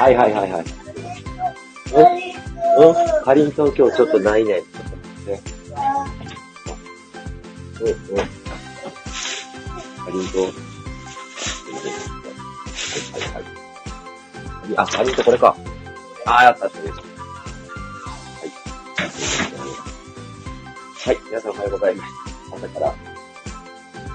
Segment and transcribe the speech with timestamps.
[0.00, 0.64] はいはいはいはい。
[1.92, 4.62] うんうんかりんとう今日ちょっとないね。
[4.62, 5.36] ちょっと待っ
[7.78, 7.84] て。
[7.84, 8.16] うんうん。
[8.16, 8.24] か
[10.10, 10.42] りんとう。
[13.12, 13.44] はいはい。
[14.76, 15.54] あ、かりんとうこれか。
[16.24, 16.88] あー、やった、それ。
[16.88, 17.00] はい。
[21.04, 22.12] はい、皆さんおはようございます。
[22.54, 22.94] 朝から、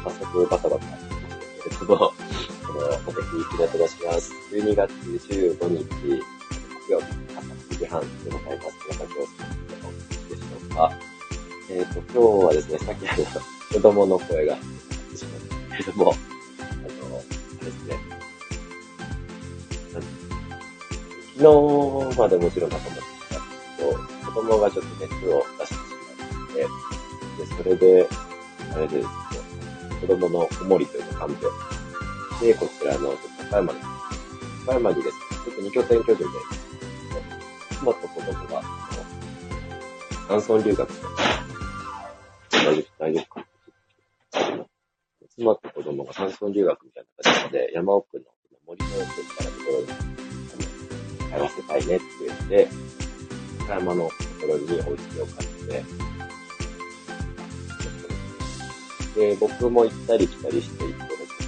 [0.04, 2.14] 早速バタバタしてますけれども、
[2.76, 4.34] この、お天気気が出します。
[4.52, 8.76] 12月15日、木曜日、朝7時半でございます。
[8.86, 10.92] 皆さん今日お過ごしでしょうか。
[11.70, 17.20] えっ、と、今日はですね、さっきあの、子供の声がしまったけども、あの、あ
[17.62, 17.96] れですね、
[21.38, 25.80] 昨日までもちろん仲間だったんですけど、子供がちょっと熱を出してし
[26.20, 26.60] まって、
[27.42, 28.10] で、それで、
[28.76, 29.12] あれでですね、
[30.02, 31.75] 子供のおもりというか看病。
[32.42, 33.80] で、こちらの、ちょっと岡山に、
[34.64, 36.26] 岡山にですね、ちょっと二拠点居住で、
[37.78, 38.64] 妻と子供が、あ
[40.30, 40.90] の、山村留学、
[42.52, 43.46] 大丈夫、大丈夫か。
[45.38, 48.24] 妻と子供が山村留学みたいな形で、山奥の
[48.68, 49.88] 森の奥みたいなところに、
[51.34, 52.68] あの、通わせたいねって言って、
[53.64, 55.84] 岡山のところにお家を借りて、
[59.16, 61.05] で、僕も行ったり来たりしていて、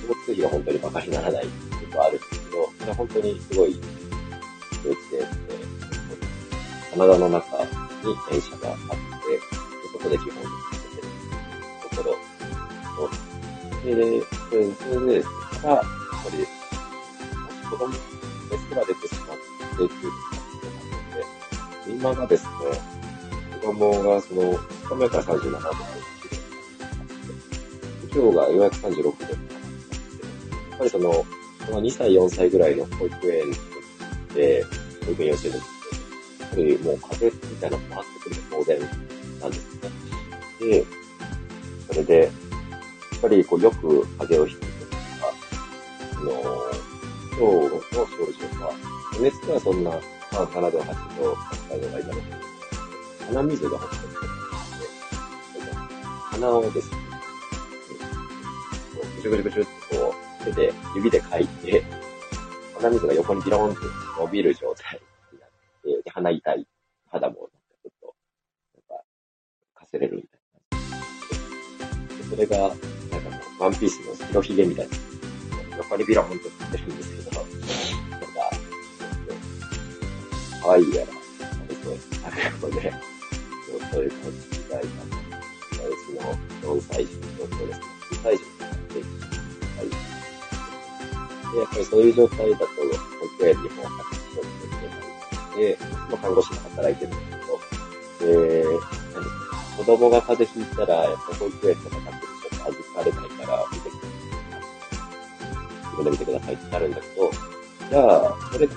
[0.08, 1.50] 交通費が本当に馬鹿にならないこ
[1.92, 3.82] とはあるんですけど、それは本当にすごい、
[4.84, 5.26] ドイツで、
[6.92, 7.70] カナダの中に
[8.32, 8.86] 電車があって、
[9.92, 11.08] そこで基本にしてる
[11.90, 12.16] ところ
[12.96, 13.10] と、
[13.86, 21.12] で、それそれでですね、ただ、やっぱり、もし子供ですら出てしまってっていう感じなの
[21.86, 22.50] で、今がですね、
[23.62, 25.68] 子供がその、2日目から37度で、
[28.14, 29.57] 今日がようやく36度になって
[30.78, 31.26] ぱりその、こ
[31.72, 33.52] の2歳、4歳ぐらいの保育園
[34.34, 34.64] で、
[35.06, 35.64] 保育園幼稚園で、や
[36.46, 38.80] っぱりもう風邪みたいなのもあってくるの当然
[39.42, 39.90] なんですね。
[40.60, 40.86] で、
[41.88, 42.32] それで、やっ
[43.22, 45.02] ぱりこうよく風邪をひくとか、
[46.16, 46.32] あの、
[47.32, 48.74] 今日の症状は、
[49.20, 49.98] 熱ではそんな、ま
[50.34, 50.86] あ、7度、8
[51.18, 52.22] 度、8度がいたので、
[53.28, 56.98] 鼻水がほとんど出てなくて、鼻をですね、
[59.16, 59.77] ぐちゅぐちゅぐちゅっとこう、
[60.52, 61.84] 手で、指で書いて、
[62.76, 63.80] 鼻水が横にビローンって
[64.20, 65.00] 伸びる状態
[65.34, 65.50] になっ
[65.84, 66.68] て、で鼻痛い、
[67.10, 68.16] 肌もなんかちょっと、
[68.90, 69.04] なんか、
[69.76, 70.40] かせれるみたい
[70.72, 72.18] な。
[72.18, 72.78] でそれが、なんか
[73.30, 74.96] もう、ワンピースの白ひげみたいな、
[75.78, 78.50] 横にビローンって出てるんですけど、なんか、
[80.64, 81.90] 可愛いやら、あれと、
[82.26, 82.94] あれこで、
[83.92, 85.18] そういう感じがいた。
[85.88, 87.86] うちの4歳児の状況ですね。
[88.12, 89.27] 2歳児のはい。
[91.54, 92.82] で、やっぱりそういう状態だと、保
[93.26, 94.98] 育園にも発しようといけない。
[95.58, 97.30] で、まあ、看護師で働いてるんです
[98.20, 104.18] けど、で、何ですか、子供が風邪ひいたら、やっぱ保育園とか学校ちょっと預かれないから、見てください。
[105.84, 107.32] 自分で見てくださいってなるんだけど、
[107.90, 108.76] じゃあ、それって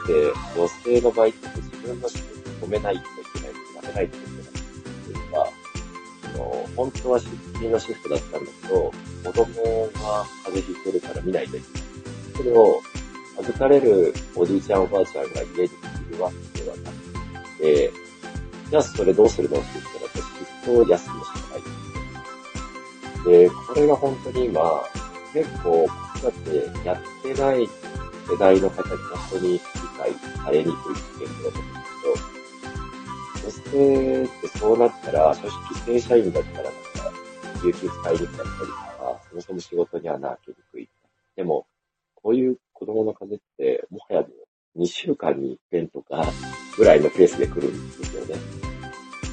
[0.57, 3.05] 女性の場合って自分の仕事を止めないとい
[3.35, 5.49] けない、やめないといけないっていうか、
[6.35, 8.93] あの、本当は出勤のシフトだったんだけど、
[9.25, 11.80] 子供が風邪ひいてるから見ないといけない。
[12.41, 12.81] それを
[13.39, 16.91] 預かれるおじいちゃんおばあちゃんが家にいるわけではな
[17.43, 17.93] くて、
[18.71, 21.57] じゃあそれどうするのって言ったら、シフトを休むしかな
[23.27, 23.31] い。
[23.31, 24.83] で、これが本当に今、
[25.35, 25.87] 結構、
[26.23, 27.69] 子育てやってない
[28.29, 29.61] 世代の方に本当に理
[29.99, 30.75] 解されにくいっ
[31.19, 31.77] ていうことだと思う
[33.41, 36.81] んですけど、女性ってそうなったら、正直正社員だったらなんか、
[37.65, 40.89] 有給使いにくかったりとか、そもそも仕事にはなきにくい。
[41.37, 41.67] でも、
[42.23, 44.27] こういう子供の風邪って、もはや
[44.77, 46.25] 2週間に一遍とか、
[46.77, 48.35] ぐらいのペースで来るんですよね。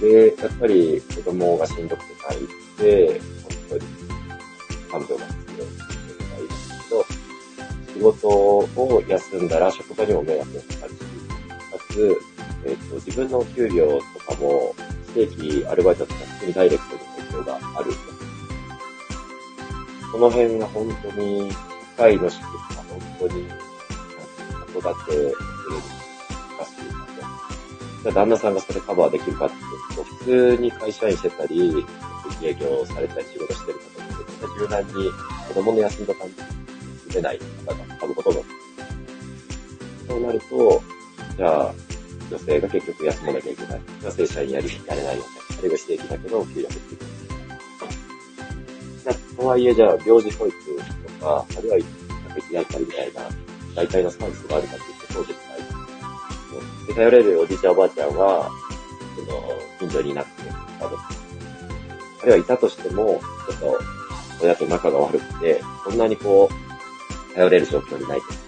[0.02, 2.48] で、やっぱり子供がしんどくて泣い
[2.78, 3.22] て、
[3.70, 3.82] 本当に
[4.92, 7.06] 感情が必要っていうのがいいんですけど、
[7.94, 12.22] 仕事を休んだら職場にも迷惑がかかるし、かつ、
[12.66, 14.76] えっ、と、自分の給料とかも、
[15.14, 17.92] 正規アルバイトとか普通にダイレクトに影響がある。
[20.12, 21.50] この辺が本当に、
[21.98, 23.48] 会の仕組みが本当に、
[24.74, 27.22] 子育てするのに難しいなと。
[28.04, 29.62] じゃあ旦那さんがそれカバーできるかっていう
[29.96, 31.86] と、普通に会社員してたり、
[32.44, 35.12] 営業されたり仕事してる方って、柔軟に
[35.48, 36.36] 子供の休んだ感じ
[37.10, 38.46] 住めない方が多分ほとんど。
[40.08, 40.82] そうなると、
[41.36, 41.74] じゃあ、
[42.30, 43.82] 女性が結局休まなきゃいけない。
[44.04, 47.18] 女性社員やり、やれないので、あるいは非正規だけど、給料減っていく。
[49.38, 50.56] とはいえ、じゃあ、病児保育
[51.20, 51.88] か、あるいは、育
[52.50, 53.22] 児やったりみたいな、
[53.76, 56.88] 大体のサービスがあるかっていうと、そうですない。
[56.88, 58.50] で頼れるおじいちゃんおばあちゃんは、
[59.16, 60.98] その、近所にいなくて、あの、
[62.22, 63.80] あるいはいたとしても、ちょっと、
[64.42, 68.48] 親と仲が悪くて、そんなにこう、頼れる状況にないと。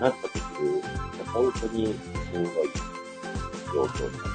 [0.00, 0.82] なった時に、
[1.32, 2.54] 本当にしんどい
[3.72, 4.30] 状況になる。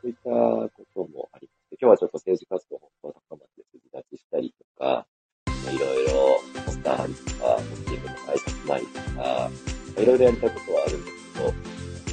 [0.00, 1.76] そういったこともあります。
[1.80, 5.06] 今日はちょっと政治活動も高まって筋立ちしたりとか、
[5.72, 6.07] いろいろ
[6.96, 9.50] タとか、ポスティングの挨拶回りとか、
[9.98, 11.54] いろいろやりたいことはあるんですけど、やっ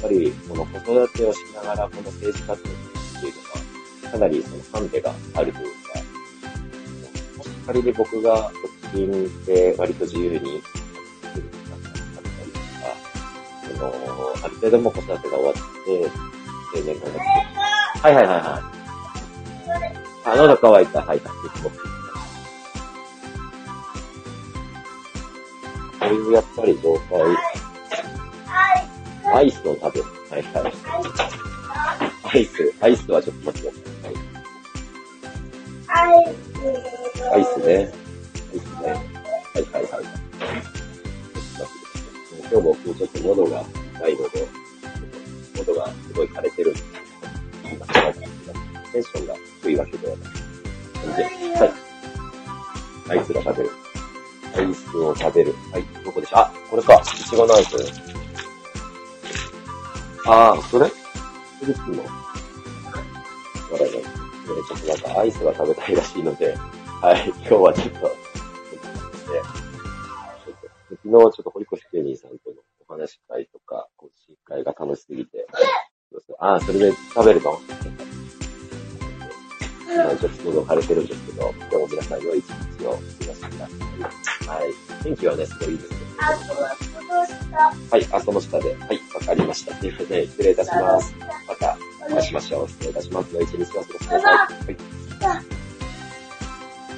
[0.02, 2.72] ぱりこの子育てをしながらこの政治活動っ
[3.20, 5.72] ていうのは、かなりそのハンデがあるというか、
[7.38, 8.52] もし仮に僕が
[8.92, 12.86] 独身で割と自由に、できる時間があったりとか、
[13.66, 15.60] その、ある程度も子育てが終わって、
[16.74, 17.20] 定年がなくて、
[18.02, 18.76] はいはいはいはい。
[20.24, 20.98] あ、喉乾いた。
[21.00, 21.20] はいはい。
[26.06, 27.20] そういうやっぱり状態、
[29.34, 30.06] アイスを食べる。
[30.30, 30.72] はいはい。
[32.22, 34.14] アイス、アイスはちょっと待ってください。
[37.32, 37.66] アイスね。
[37.72, 38.86] アイスね。
[38.86, 40.04] はいはいはい。
[42.48, 43.64] 今日僕ちょっと喉が
[43.96, 44.48] 痛いので、
[45.56, 46.84] 喉がすごい枯れてるんです
[47.64, 47.86] 今
[48.92, 50.32] テンションが低いわけではない。
[51.58, 53.18] はい。
[53.18, 53.85] アイスが食べる。
[54.56, 55.54] アイスを食べる。
[55.72, 56.40] はい、どこでしょう？
[56.40, 56.94] あ、これか。
[56.94, 57.76] いちごのアイス。
[60.26, 60.88] あー、それ？
[61.60, 62.02] フルーツの？
[62.02, 64.16] わかります。
[64.46, 66.56] ちょっとなんかアイスが食べたいらしいので、
[67.02, 68.10] はい、今日はちょっと、ちょっと
[70.90, 72.56] 昨日ちょっと堀越芸人さんとの
[72.88, 75.46] お話し会とか、懇親会が楽しすぎて、
[76.38, 77.60] あー、それで食べるの？
[79.88, 82.48] 今ちょっと喉枯れてるんですけど、今日も皆さん良い一
[82.78, 83.45] 日を過ごして。
[85.06, 86.00] 天気はね、すごいいいですけど。
[87.90, 88.74] はい、あ、その下で。
[88.74, 89.72] はい、わかりました。
[89.76, 91.14] ということで、失礼いたします。
[91.46, 91.78] また
[92.10, 92.68] お会いしましょう。
[92.68, 93.32] 失礼いたします。
[93.32, 94.34] 良い一日を過ごしてください。
[94.34, 94.95] はい。